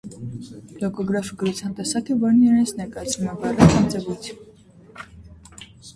[0.83, 4.31] Լոգոգրաֆը գրության տեսակ է, որն իրենից ներկայացնում է բառեր կամ ձևույթ։